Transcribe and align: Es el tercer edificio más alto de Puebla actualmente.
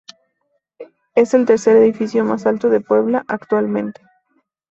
Es 1.13 1.35
el 1.35 1.45
tercer 1.45 1.77
edificio 1.77 2.25
más 2.25 2.47
alto 2.47 2.69
de 2.71 2.81
Puebla 2.81 3.23
actualmente. 3.27 4.01